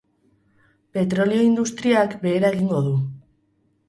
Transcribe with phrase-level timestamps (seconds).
[0.97, 2.95] Petrolio-industriak behera egingo du.